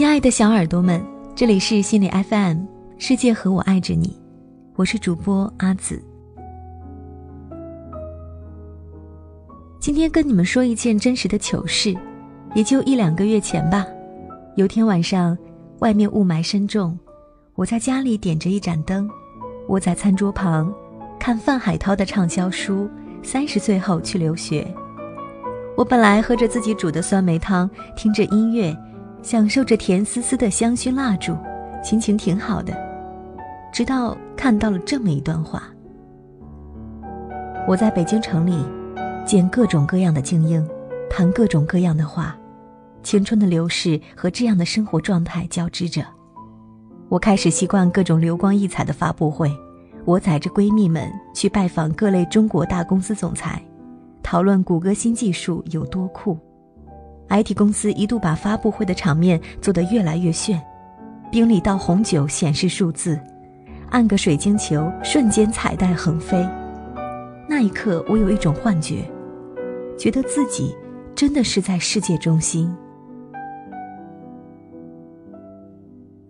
[0.00, 1.04] 亲爱的小耳朵们，
[1.36, 2.64] 这里是心理 FM，
[2.96, 4.18] 世界和我爱着你，
[4.74, 6.02] 我是主播阿紫。
[9.78, 11.94] 今天跟你们说一件真实的糗事，
[12.54, 13.84] 也就一两个月前吧。
[14.56, 15.36] 有天晚上，
[15.80, 16.98] 外面雾霾深重，
[17.54, 19.06] 我在家里点着一盏灯，
[19.68, 20.72] 窝在餐桌旁，
[21.18, 22.84] 看范海涛的畅销书
[23.22, 24.62] 《三十岁后去留学》。
[25.76, 28.74] 我本来喝着自己煮的酸梅汤，听着音乐。
[29.22, 31.36] 享受着甜丝丝的香薰蜡烛，
[31.82, 32.72] 心情挺好的。
[33.72, 35.64] 直到看到了这么一段话：
[37.68, 38.64] 我在北京城里
[39.24, 40.66] 见各种各样的精英，
[41.08, 42.36] 谈各种各样的话，
[43.02, 46.02] 青春的流逝和这样的生活状态交织着。
[47.08, 49.50] 我开始习惯各种流光溢彩的发布会，
[50.04, 53.62] 我载着闺蜜们去拜访各类中国大公司总裁，
[54.22, 56.38] 讨论谷歌新技术有多酷。
[57.30, 60.60] IT 公司一度把发布会的场面做得越来越炫，
[61.30, 63.18] 冰里倒红酒显示数字，
[63.90, 66.44] 按个水晶球瞬间彩带横飞。
[67.48, 69.04] 那一刻，我有一种幻觉，
[69.96, 70.74] 觉得自己
[71.14, 72.72] 真的是在世界中心。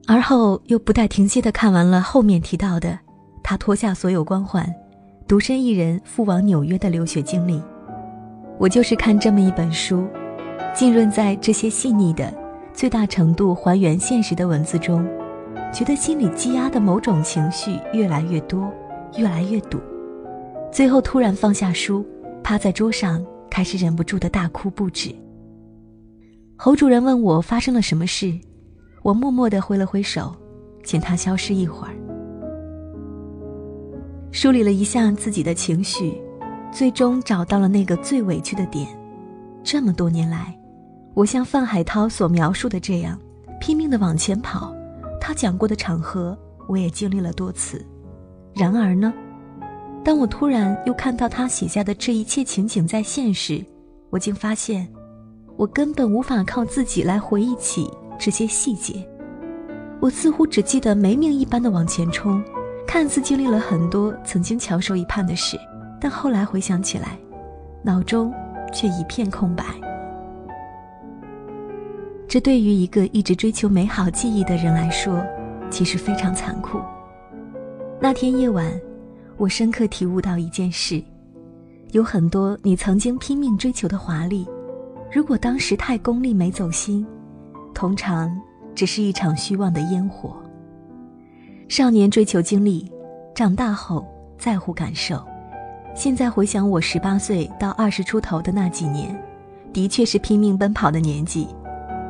[0.06, 2.98] 而后又不带停歇地看完了后面提到的，
[3.42, 4.70] 他脱下所有光环，
[5.26, 7.62] 独身一人赴往纽约的留学经历。
[8.58, 10.06] 我就是看这么一本书。
[10.74, 12.32] 浸润在这些细腻的、
[12.72, 15.06] 最大程度还原现实的文字中，
[15.72, 18.72] 觉得心里积压的某种情绪越来越多，
[19.18, 19.78] 越来越堵，
[20.72, 22.06] 最后突然放下书，
[22.42, 25.14] 趴在桌上，开始忍不住的大哭不止。
[26.56, 28.32] 侯主任问我发生了什么事，
[29.02, 30.34] 我默默的挥了挥手，
[30.84, 31.94] 请他消失一会儿。
[34.30, 36.16] 梳理了一下自己的情绪，
[36.70, 38.86] 最终找到了那个最委屈的点。
[39.64, 40.56] 这么多年来。
[41.14, 43.18] 我像范海涛所描述的这样，
[43.60, 44.74] 拼命地往前跑。
[45.20, 46.36] 他讲过的场合，
[46.68, 47.84] 我也经历了多次。
[48.54, 49.12] 然而呢，
[50.04, 53.64] 当我突然又看到他写下的这一切情景在现时，
[54.08, 54.88] 我竟发现，
[55.56, 59.06] 我根本无法靠自己来回忆起这些细节。
[60.00, 62.42] 我似乎只记得没命一般的往前冲，
[62.86, 65.58] 看似经历了很多曾经翘首以盼的事，
[66.00, 67.18] 但后来回想起来，
[67.82, 68.32] 脑中
[68.72, 69.64] 却一片空白。
[72.30, 75.20] 这对于一个一直追求美好记忆的人来说，
[75.68, 76.80] 其实非常残酷。
[78.00, 78.72] 那天夜晚，
[79.36, 81.02] 我深刻体悟到一件事：
[81.90, 84.46] 有很多你曾经拼命追求的华丽，
[85.10, 87.04] 如果当时太功利没走心，
[87.74, 88.30] 通常
[88.76, 90.36] 只是一场虚妄的烟火。
[91.66, 92.88] 少年追求经历，
[93.34, 94.06] 长大后
[94.38, 95.20] 在乎感受。
[95.96, 99.20] 现在回想我十八岁到二十出头的那几年，
[99.72, 101.48] 的确是拼命奔跑的年纪。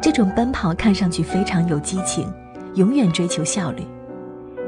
[0.00, 2.26] 这种奔跑看上去非常有激情，
[2.74, 3.82] 永远追求效率。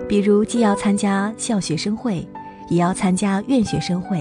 [0.09, 2.29] 比如，既要参加校学生会，
[2.69, 4.19] 也要参加院学生会；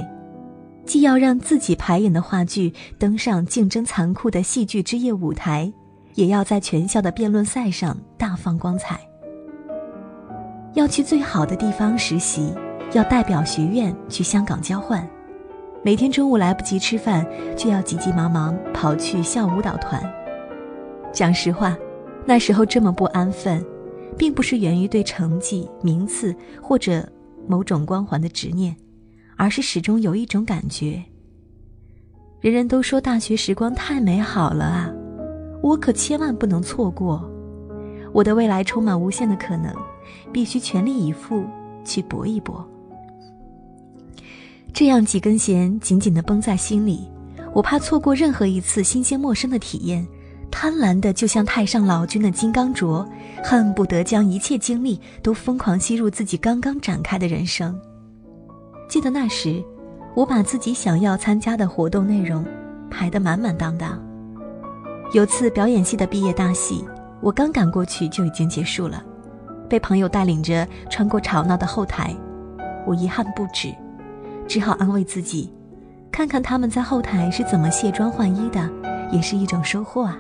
[0.86, 5.72] 既要让自己排演的话剧登上竞争残酷的戏剧之夜舞台，
[6.16, 9.00] 也要在全校的辩论赛上大放光彩。
[10.74, 12.54] 要去最好的地方实习，
[12.94, 15.06] 要代表学院去香港交换，
[15.84, 17.28] 每天中午来不及吃饭，
[17.58, 20.02] 就要急急忙忙跑去校舞蹈团。
[21.14, 21.78] 讲实话，
[22.26, 23.64] 那时候这么不安分，
[24.18, 27.08] 并不是源于对成绩、名次或者
[27.48, 28.76] 某种光环的执念，
[29.36, 31.04] 而是始终有一种感觉。
[32.40, 34.92] 人人都说大学时光太美好了啊，
[35.62, 37.30] 我可千万不能错过。
[38.14, 39.74] 我的未来充满无限的可能，
[40.32, 41.46] 必须全力以赴
[41.86, 42.68] 去搏一搏。
[44.74, 47.08] 这样几根弦紧紧地绷在心里，
[47.54, 50.06] 我怕错过任何一次新鲜陌生的体验。
[50.62, 53.04] 贪婪的就像太上老君的金刚镯，
[53.44, 57.76] 恨不得将一切精力都疯狂吸入自己刚刚展开的人生。
[58.88, 59.60] 记得那时，
[60.14, 62.46] 我把自己想要参加的活动内容
[62.92, 64.00] 排得满满当当。
[65.16, 66.86] 有次表演系的毕业大戏，
[67.22, 69.04] 我刚赶过去就已经结束了，
[69.68, 72.16] 被朋友带领着穿过吵闹的后台，
[72.86, 73.74] 我遗憾不止，
[74.48, 75.52] 只好安慰自己，
[76.12, 78.70] 看看他们在后台是怎么卸妆换衣的，
[79.12, 80.20] 也是一种收获啊。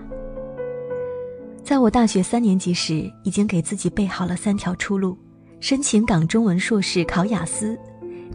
[1.63, 5.17] 在我大学三年级时，已经给自己备好了三条出路：
[5.59, 7.77] 申请港中文硕士，考雅思，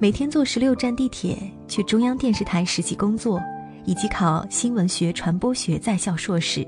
[0.01, 1.37] 每天坐十六站地铁
[1.69, 3.43] 去中央电视台实习工作，
[3.85, 6.67] 以及考新闻学传播学在校硕士。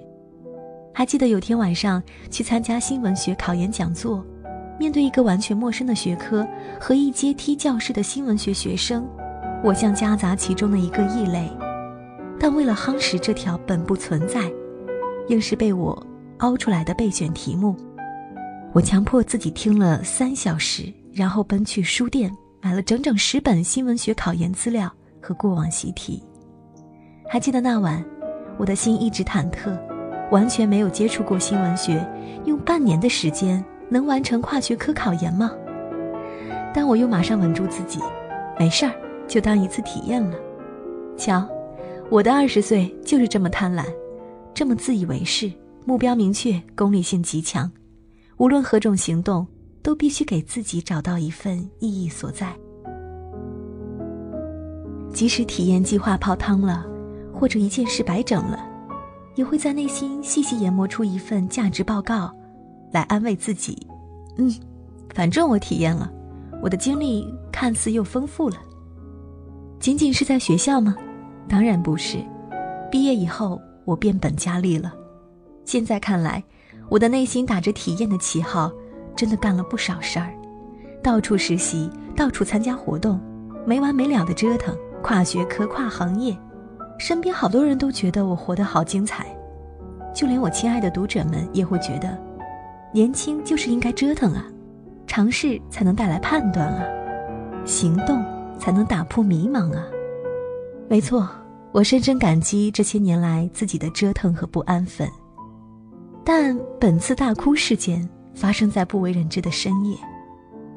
[0.93, 4.23] 还记得有天晚上去参加新闻学考研讲座，
[4.81, 6.47] 面对一个完全陌生的学科
[6.81, 9.09] 和一阶梯教室的新闻学学生，
[9.63, 11.49] 我像夹杂其中的一个异类，
[12.39, 14.53] 但为了夯实这条本不存在，
[15.29, 16.05] 硬是被我。
[16.39, 17.77] 凹出来的备选题目。
[18.73, 22.31] 我强迫自己听了三小时，然后奔去书店
[22.61, 26.23] 买了整整十本新闻学考研资料和过往习题。
[27.29, 28.05] 还记得那晚，
[28.59, 29.79] 我的心一直忐忑，
[30.31, 32.07] 完全没有接触过新闻学，
[32.45, 35.51] 用半年的时间能完成跨学科考研吗？
[36.75, 37.99] 但我又马上稳住自己，
[38.59, 38.93] 没事儿，
[39.27, 40.37] 就当一次体验了。
[41.17, 41.49] 瞧，
[42.11, 43.85] 我的二十岁就是这么贪婪，
[44.55, 45.51] 这么自以为是，
[45.89, 47.73] 目标明确，功利性极强。
[48.37, 49.47] 无论何种行动，
[49.83, 52.55] 都必须给自己找到一份意义所在。
[55.15, 56.85] 即使体验计划泡汤了，
[57.33, 58.63] 或者一件事白整了，
[59.35, 62.31] 也会在内心细细研磨出一份价值报告，
[62.93, 63.87] 来安慰自己：
[64.37, 64.55] 嗯，
[65.15, 66.13] 反正我体验了，
[66.63, 68.57] 我的经历看似又丰富了。
[69.81, 70.95] 仅仅是在学校吗？
[71.49, 72.19] 当然不是。
[72.91, 74.93] 毕业以后，我变本加厉了。
[75.69, 76.43] 现在看来。
[76.89, 78.73] 我的内心打着体验的旗号，
[79.15, 80.33] 真的干了不少事儿，
[81.03, 83.21] 到处实习，到处参加活动，
[83.67, 86.35] 没完没了的折腾，跨学科、跨行业，
[86.99, 89.27] 身边好多人都觉得我活得好精彩，
[90.15, 92.19] 就连我亲爱的读者们也会觉得，
[92.91, 94.47] 年轻就是应该折腾啊，
[95.07, 96.83] 尝试才能带来判断啊，
[97.67, 98.25] 行动
[98.59, 99.85] 才能打破迷茫啊。
[100.89, 101.29] 没错，
[101.71, 105.07] 我深深感激这些年来自己的折腾和不安分。
[106.31, 109.97] 但本次大哭事件发生在不为人知的深夜，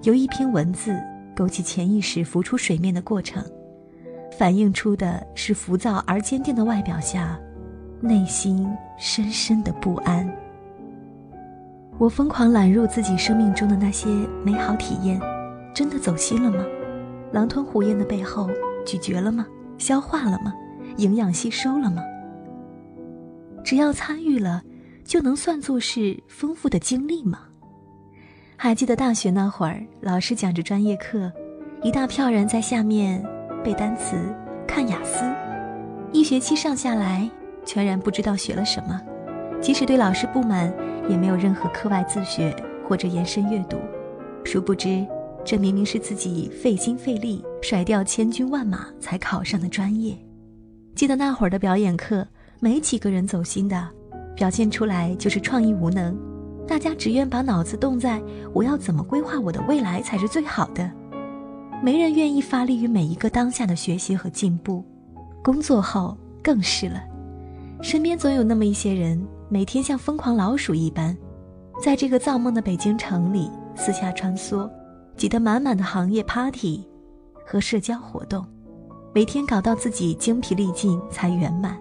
[0.04, 0.98] 由一篇文字
[1.36, 3.44] 勾起潜意识浮出水面的过程，
[4.40, 7.38] 反映出的是浮躁而坚定的外表下，
[8.00, 8.66] 内心
[8.98, 10.26] 深深的不安。
[11.98, 14.08] 我疯狂揽入自己生命中的那些
[14.46, 15.20] 美好体验，
[15.74, 16.64] 真的走心了吗？
[17.34, 18.50] 狼吞虎咽的背后，
[18.86, 19.46] 咀嚼了吗？
[19.78, 20.54] 消化了吗？
[20.96, 22.02] 营养吸收了吗？
[23.66, 24.64] 只要参与了。
[25.12, 27.40] 就能算作是丰富的经历吗？
[28.56, 31.30] 还记得大学那会儿，老师讲着专业课，
[31.84, 33.22] 一大票人在下面
[33.62, 34.16] 背单词、
[34.66, 35.26] 看雅思，
[36.14, 37.30] 一学期上下来，
[37.66, 39.02] 全然不知道学了什么。
[39.62, 40.74] 即使对老师不满，
[41.10, 42.56] 也没有任何课外自学
[42.88, 43.78] 或者延伸阅读。
[44.46, 45.06] 殊不知，
[45.44, 50.18] 这明明是自己费心费力、甩掉千军万马才考上的专业。
[50.96, 52.26] 记得那会儿的表演课，
[52.62, 53.90] 没几个人走心的。
[54.36, 56.18] 表现出来就是创意无能，
[56.68, 58.22] 大家只愿把脑子动在
[58.54, 60.90] 我要怎么规划我的未来才是最好的，
[61.84, 64.84] 没人愿意发力于每一个当下的学习和进步。
[65.44, 67.04] 工作后更是了，
[67.82, 71.16] 身边总有那么一些人，每天像疯狂老鼠一般，
[71.84, 74.70] 在这个造梦的北京城里四下穿梭，
[75.18, 76.88] 挤得满满的行业 party
[77.46, 78.46] 和社交活动，
[79.14, 81.78] 每天搞到自己精疲力尽才圆满。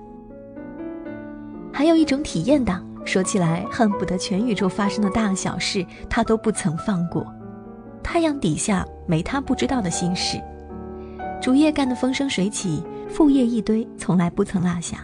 [1.72, 7.26] 还有一种体验党，说起来恨不得全宇宙发生的大小事，他都不曾放过。
[8.02, 10.40] 太阳底下没他不知道的心事，
[11.40, 14.99] 主业干得风生水起，副业一堆，从来不曾落下。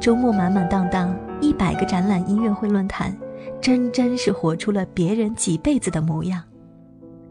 [0.00, 3.14] 周末满满当当，一百个展览、音乐会、论坛，
[3.60, 6.42] 真真是活出了别人几辈子的模样。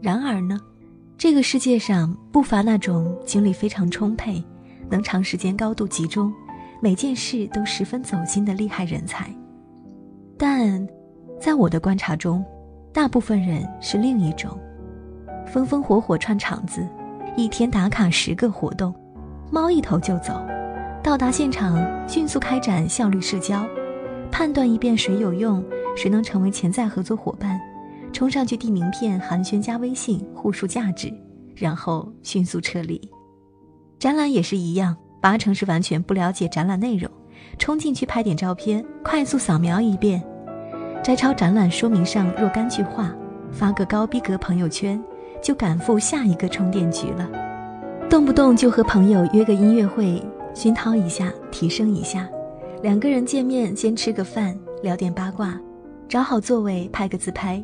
[0.00, 0.58] 然而呢，
[1.18, 4.42] 这个世界上不乏那种精力非常充沛，
[4.88, 6.32] 能长时间高度集中。
[6.82, 9.30] 每件事都十分走心的厉害人才，
[10.38, 10.88] 但，
[11.38, 12.42] 在我的观察中，
[12.90, 14.58] 大部分人是另一种，
[15.46, 16.86] 风风火火串场子，
[17.36, 18.94] 一天打卡十个活动，
[19.50, 20.42] 猫一头就走，
[21.02, 23.62] 到达现场迅速开展效率社交，
[24.32, 25.62] 判断一遍谁有用，
[25.94, 27.60] 谁能成为潜在合作伙伴，
[28.10, 31.12] 冲上去递名片寒暄加微信互述价值，
[31.54, 32.98] 然后迅速撤离。
[33.98, 34.96] 展览也是一样。
[35.20, 37.10] 八成是完全不了解展览内容，
[37.58, 40.22] 冲进去拍点照片，快速扫描一遍，
[41.02, 43.14] 摘抄展览说明上若干句话，
[43.52, 45.02] 发个高逼格朋友圈，
[45.42, 47.28] 就赶赴下一个充电局了。
[48.08, 50.22] 动不动就和朋友约个音乐会，
[50.54, 52.28] 熏陶一下，提升一下。
[52.82, 55.60] 两个人见面先吃个饭，聊点八卦，
[56.08, 57.62] 找好座位拍个自拍。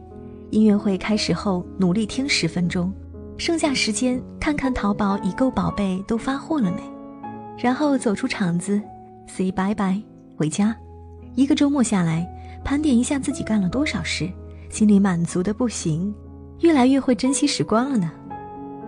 [0.51, 2.93] 音乐会开始后，努力听十分钟，
[3.39, 6.96] 剩下时间看看淘宝已购宝贝都发货了没。
[7.57, 8.81] 然后走出场子
[9.27, 10.01] ，say 拜拜，
[10.37, 10.77] 回家。
[11.35, 12.27] 一个周末下来，
[12.65, 14.31] 盘点一下自己干了多少事，
[14.69, 16.15] 心里满足的不行，
[16.61, 18.11] 越来越会珍惜时光了呢。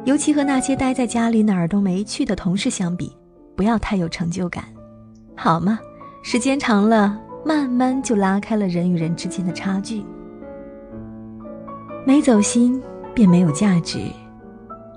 [0.04, 3.10] 尤其和那些待在家里哪儿都没去的同事相比，
[3.56, 4.64] 不要太有成就感，
[5.34, 5.78] 好吗？
[6.22, 10.04] 时间长了，慢慢就拉开了人与人之间的差距。
[12.06, 12.82] 没走心，
[13.14, 13.98] 便没有价值。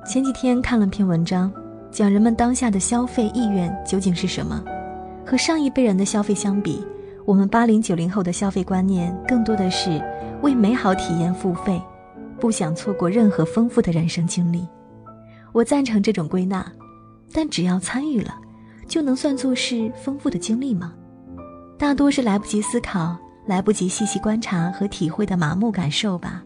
[0.06, 1.52] 前几天看了篇文章。
[1.92, 4.64] 讲人们当下的消费意愿究竟是什么？
[5.26, 6.82] 和上一辈人的消费相比，
[7.26, 10.02] 我们八零九零后的消费观念更多的是
[10.42, 11.82] 为美好体验付费，
[12.40, 14.66] 不想错过任何丰富的人生经历。
[15.52, 16.66] 我赞成这种归纳，
[17.34, 18.40] 但只要参与了，
[18.88, 20.94] 就能算作是丰富的经历吗？
[21.78, 26.42] 大多是来不及思考、来不及细细观察和体会的麻木感受吧。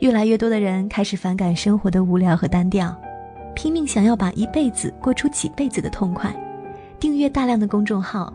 [0.00, 2.94] 越来越多的人开始反感生活的无聊和单调，
[3.58, 6.32] 拼命想要把一辈子过出几辈子的痛快，
[7.00, 8.32] 订阅大量的公众号。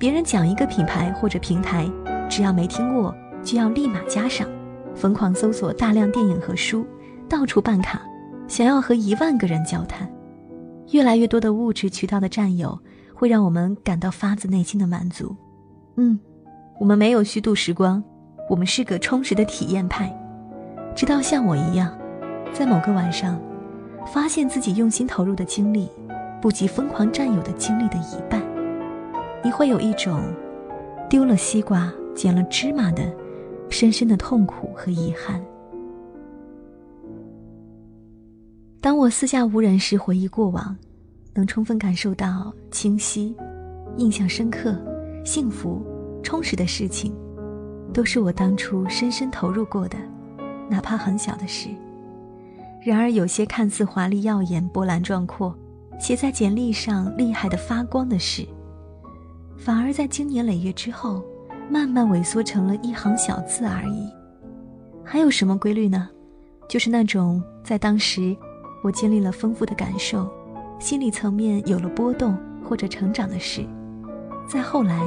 [0.00, 1.88] 别人讲一个品牌或者平台，
[2.28, 4.48] 只要没听过，就要立马加上，
[4.92, 6.84] 疯狂搜索大量电影和书，
[7.28, 8.02] 到处办卡，
[8.48, 10.12] 想要和一万个人交谈。
[10.90, 12.76] 越来越多的物质渠道的占有，
[13.14, 15.36] 会让我们感到发自内心的满足。
[15.98, 16.18] 嗯，
[16.80, 18.02] 我们没有虚度时光，
[18.50, 20.12] 我们是个充实的体验派。
[20.96, 21.96] 直到像我一样，
[22.52, 23.40] 在某个晚上，
[24.06, 25.88] 发现自己用心投入的精力，
[26.40, 28.42] 不及疯狂占有的精力的一半。
[29.42, 30.22] 你会有一种
[31.08, 33.12] 丢了西瓜捡了芝麻的
[33.68, 35.42] 深深的痛苦和遗憾。
[38.80, 40.76] 当我四下无人时回忆过往，
[41.32, 43.34] 能充分感受到清晰、
[43.96, 44.78] 印象深刻、
[45.24, 45.82] 幸福、
[46.22, 47.14] 充实的事情，
[47.92, 49.96] 都是我当初深深投入过的，
[50.68, 51.68] 哪怕很小的事。
[52.84, 55.56] 然而，有些看似华丽耀眼、波澜壮阔，
[55.98, 58.46] 写在简历上厉害的发光的事。
[59.56, 61.24] 反而在经年累月之后，
[61.70, 64.12] 慢慢萎缩成了一行小字而已。
[65.02, 66.10] 还有什么规律呢？
[66.68, 68.36] 就是那种在当时
[68.82, 70.30] 我经历了丰富的感受，
[70.78, 73.64] 心理层面有了波动或者成长的事，
[74.46, 75.00] 在后来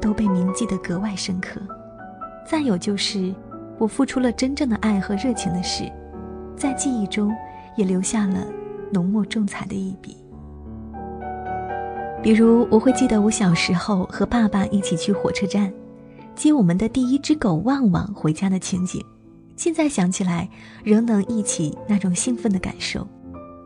[0.00, 1.60] 都被铭记得格外深刻。
[2.46, 3.34] 再有就是
[3.76, 5.84] 我付出了真正的爱和热情的事，
[6.60, 7.34] 在记忆中
[7.74, 8.46] 也留下了
[8.92, 10.14] 浓墨重彩的一笔。
[12.22, 15.72] 比如，我会记得我小时候和爸爸一起去火车站，
[16.34, 19.02] 接我们的第一只狗旺旺回家的情景，
[19.56, 20.46] 现在想起来
[20.84, 23.08] 仍能忆起那种兴奋的感受，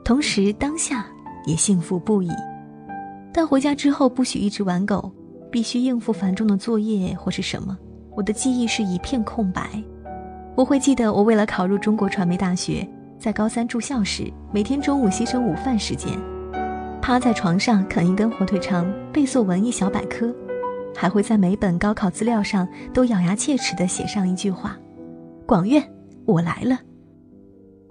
[0.04, 1.04] 同时当下
[1.46, 2.30] 也幸福不已。
[3.32, 5.10] 但回家之后不许一直玩狗，
[5.50, 7.76] 必须应付繁重的作业或是什么，
[8.14, 9.82] 我的记忆是一片空白。
[10.56, 12.86] 我会记得我为了考入中国传媒大学，
[13.18, 16.12] 在高三住校时，每天中午牺牲午饭时间。
[17.02, 20.32] 趴在床上啃一根火腿肠，背诵文艺小百科，
[20.96, 24.78] 还会在每本高考资料上都咬牙切齿地写上一句话
[25.44, 25.82] ：“广院，
[26.24, 26.78] 我来了。”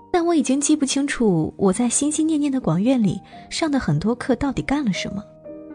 [0.10, 5.22] 但我已经记不清楚我在心心念念的广院里上的很多课到底干了什么。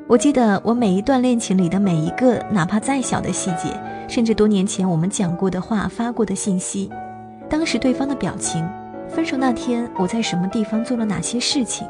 [0.09, 6.91] 我记得我每一段恋情里的每一个，哪怕再小的细节，甚至多年前我们讲过的话、发过的信息，
[7.47, 8.67] 当时对方的表情，
[9.07, 11.87] 分手那天我在什么地方做了哪些事情。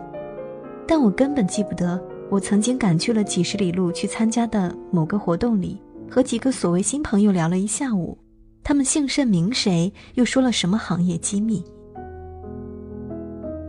[0.85, 8.19] 但我根本记不得，我曾经赶去了几十里路去参加的某个活动里，和几个所谓新朋友聊了一下午，
[8.65, 11.63] 他们姓甚名谁，又说了什么行业机密。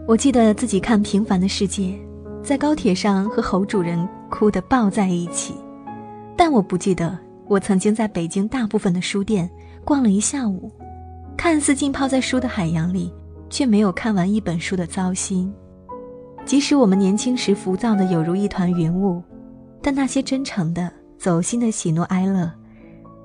[0.07, 1.83] 我记得自己看《平凡的世界》，
[2.41, 5.53] 在高铁上和侯主任哭得抱在一起，
[6.37, 7.17] 但我不记得
[7.47, 9.49] 我曾经在北京大部分的书店
[9.83, 10.71] 逛了一下午，
[11.35, 13.11] 看似浸泡在书的海洋里，
[13.49, 15.51] 却没有看完一本书的糟心。
[16.45, 19.21] 即使我们年轻时浮躁的有如一团云雾，
[19.81, 22.51] 但那些真诚的、走心的喜怒哀乐，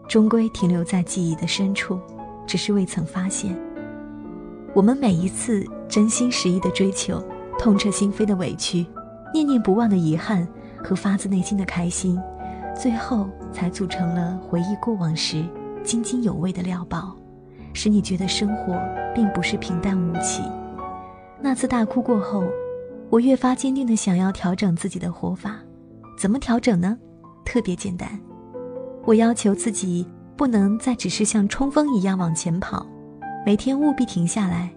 [0.08, 1.98] 终归停留在记忆的深处，
[2.46, 3.56] 只是未曾发现。
[4.74, 7.22] 我们每一次真心实意的追求，
[7.58, 8.84] 痛彻心扉的委屈，
[9.32, 10.46] 念念不忘的遗憾
[10.84, 12.20] 和发自内心的开心，
[12.76, 15.42] 最后才组成了回忆过往时
[15.82, 17.16] 津津有味的料包，
[17.72, 18.78] 使你觉得生活
[19.14, 20.42] 并不是平淡无奇。
[21.40, 22.44] 那次大哭过后。
[23.10, 25.56] 我越发坚定的想要调整自己的活法，
[26.18, 26.98] 怎么调整呢？
[27.44, 28.08] 特别简单，
[29.04, 30.04] 我要求自己
[30.36, 32.84] 不能再只是像冲锋一样往前跑，
[33.46, 34.68] 每天务必停下来，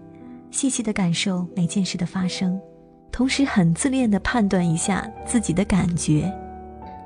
[0.52, 2.60] 细细的感受每件事的发生，
[3.10, 6.32] 同时很自恋的判断一下自己的感觉，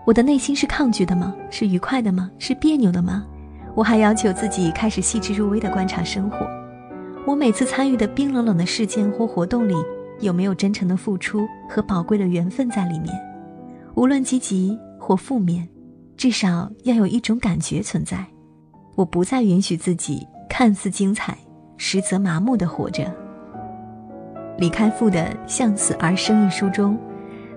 [0.06, 1.34] 我的内心是抗拒的吗？
[1.50, 2.30] 是愉快的吗？
[2.38, 3.24] 是别扭的吗？
[3.74, 6.46] 我还要求自己开始细致入微的观察生活，
[7.26, 9.74] 我每次参与的冰冷冷的事件或活动里。
[10.20, 13.12] 有没有真诚的付出和宝贵的缘分在里面？
[13.96, 15.68] 无论积极或负面，
[16.16, 18.24] 至少要有一种感觉存在。
[18.94, 21.36] 我不再允许自己看似精彩，
[21.76, 23.12] 实则麻木的活着。
[24.58, 26.98] 李开复的《向死而生》一书中，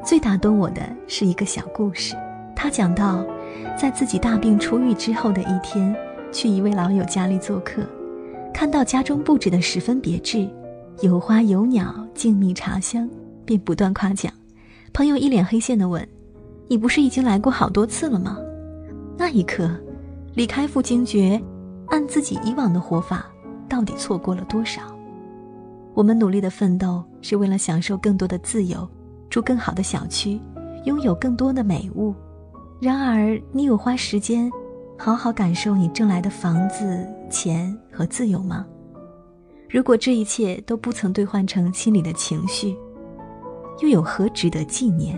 [0.04, 2.16] 最打动我的是一个小故事。
[2.56, 3.24] 他讲到，
[3.78, 5.96] 在自己大病初愈之后的一天，
[6.32, 7.84] 去一位老友家里做客，
[8.54, 10.50] 看到家中布置的十分别致。
[11.02, 13.08] 有花有鸟，静谧茶香，
[13.44, 14.32] 便不断夸奖。
[14.94, 16.08] 朋友一脸黑线的问
[16.70, 18.38] ：“你不是已经来过好多次了吗？”
[19.18, 19.70] 那一刻，
[20.34, 21.40] 李开复惊觉，
[21.88, 23.26] 按自己以往的活法，
[23.68, 24.82] 到底错过了多少？
[25.96, 28.86] 我们努力的奋斗，是为了享受更多的自由，
[29.30, 30.38] 住更好的小区，
[30.84, 32.14] 拥有更多的美物。
[32.82, 34.52] 然而，你有花时间，
[35.00, 38.66] 好好感受你挣来的房子、钱和自由吗？
[39.70, 42.78] 如果这一切都不曾兑换成心里的情绪，
[43.82, 45.18] 又有何值得纪念？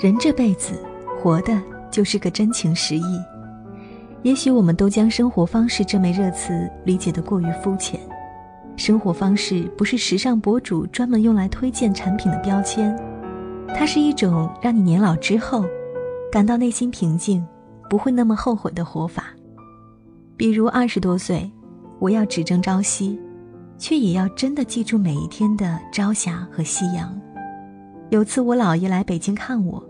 [0.00, 0.74] 人这辈子
[1.16, 3.20] 活的就是个真情实意。
[4.22, 7.98] 也许我们都将生活方式这枚热词理解得过于肤浅。
[8.76, 12.96] 生活方式不是时尚博主专门用来推荐产品的标签，
[13.76, 15.64] 它是一种让你年老之后
[16.30, 17.44] 感到内心平静、
[17.90, 19.26] 不会那么后悔的活法。
[20.36, 21.50] 比如二十多岁，
[21.98, 23.20] 我要只争朝夕，
[23.76, 27.12] 却也要真的记住每一天的朝霞和夕阳。
[28.10, 29.82] 有次我姥爷来北京看我。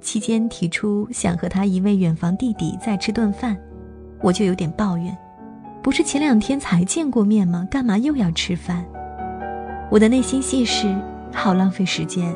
[0.00, 3.54] 期间提出想和他一位远房弟弟再吃顿饭，
[4.22, 5.16] 我就有点抱怨
[5.82, 7.66] ：“不是前两天才见过面吗？
[7.70, 8.84] 干嘛又要吃饭？”
[9.90, 10.94] 我的内心戏是
[11.32, 12.34] 好浪费时间，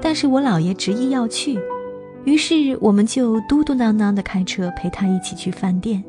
[0.00, 1.58] 但是我姥爷执意要去，
[2.24, 6.02] 于是我们就嘟嘟囔囔的开车陪他一起去饭店。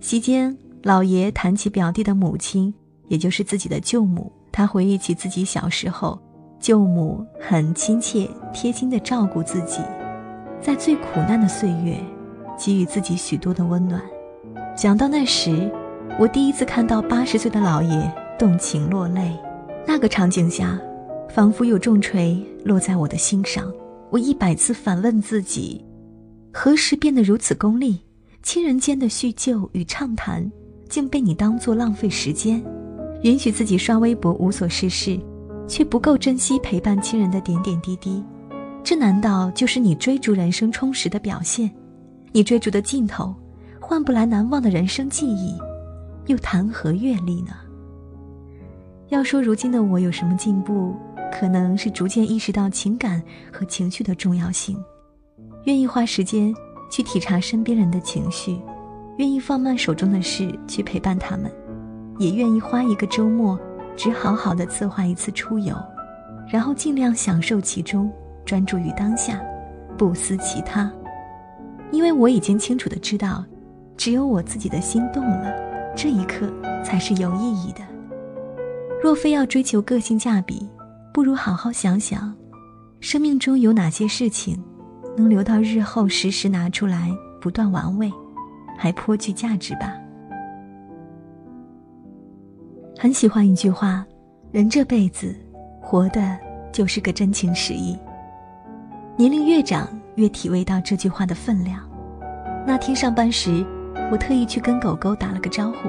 [0.00, 2.72] 席间，姥爷谈起表弟的母亲，
[3.08, 6.18] 也就是自己的舅母，他回忆起自己小时候。
[6.60, 9.82] 舅母很亲切贴心地照顾自己，
[10.62, 11.98] 在最苦难的岁月，
[12.58, 14.00] 给予自己许多的温暖。
[14.76, 15.70] 想到那时，
[16.18, 19.36] 我第一次看到八十岁的老爷动情落泪，
[19.86, 20.80] 那个场景下，
[21.28, 23.72] 仿佛有重锤落在我的心上。
[24.10, 25.84] 我一百次反问自己：
[26.52, 28.00] 何时变得如此功利？
[28.42, 30.50] 亲人间的叙旧与畅谈，
[30.88, 32.62] 竟被你当作浪费时间，
[33.22, 35.18] 允许自己刷微博无所事事。
[35.66, 38.22] 却不够珍惜陪伴亲人的点点滴滴，
[38.82, 41.70] 这难道就是你追逐人生充实的表现？
[42.36, 43.32] 你追逐的尽头，
[43.80, 45.56] 换不来难忘的人生记忆，
[46.26, 47.52] 又谈何阅历呢？
[49.10, 50.96] 要说如今的我有什么进步，
[51.30, 54.76] 可能是逐渐意识到情感和情绪的重要性，
[55.66, 56.52] 愿意花时间
[56.90, 58.60] 去体察身边人的情绪，
[59.18, 61.48] 愿意放慢手中的事去陪伴他们，
[62.18, 63.56] 也愿意花一个周末。
[63.96, 65.72] 只好好的策划一次出游，
[66.48, 68.10] 然后尽量享受其中，
[68.44, 69.40] 专注于当下，
[69.96, 70.90] 不思其他。
[71.94, 73.44] 因为我已经清楚的知道，
[73.96, 75.54] 只有我自己的心动了，
[75.94, 76.52] 这一刻
[76.82, 77.80] 才是有意义的。
[79.00, 80.68] 若非要追求个性价比，
[81.12, 82.34] 不如好好想想，
[82.98, 84.60] 生命中有哪些事情，
[85.16, 88.12] 能留到日后时时拿出来不断玩味，
[88.76, 89.94] 还颇具价值吧。
[92.98, 94.04] 很喜欢一句话
[94.50, 95.32] ：“人这辈子，
[95.80, 96.36] 活的
[96.72, 97.96] 就是个真情实意。”
[99.16, 101.80] 年龄越长，越体味到这句话的分量。
[102.66, 103.64] 那天上班时，
[104.10, 105.88] 我特意去跟狗狗打了个招呼，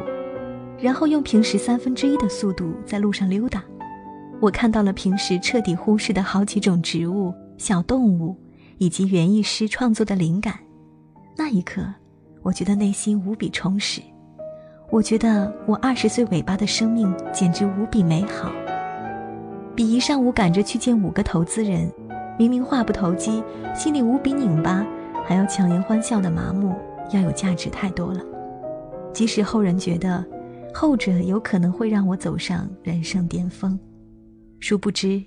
[0.79, 3.63] 然后用平时三分之一的速度在路上溜达。
[4.41, 8.35] 我看到了平时彻底忽视的好几种植物、小动物，
[8.77, 10.55] 以及园艺师创作的灵感。
[11.38, 11.81] 那一刻，
[12.41, 14.01] 我觉得内心无比充实。
[14.91, 18.51] 我觉得我二十岁尾巴的生命简直无比美好，
[19.73, 21.91] 比一上午赶着去见五个投资人，
[22.38, 23.43] 明明话不投机，
[23.74, 24.86] 心里无比拧巴，
[25.26, 26.76] 还要强颜欢笑的麻木
[27.12, 28.21] 要有价值太多了。
[29.13, 30.24] 即使后人觉得
[30.74, 33.80] 后者有可能会让我走上人生巅峰，
[34.60, 35.24] 殊不知，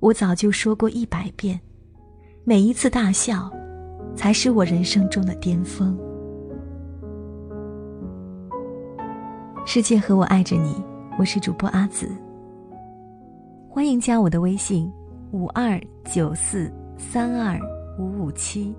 [0.00, 1.60] 我早就说过一百遍，
[2.42, 3.48] 每一次大笑，
[4.16, 5.96] 才是我人生中的巅峰。
[9.64, 10.74] 世界和我爱着你，
[11.16, 12.10] 我是主播阿紫。
[13.68, 14.92] 欢迎加我的微信：
[15.32, 17.58] 五二九四三二
[17.98, 18.74] 五五七。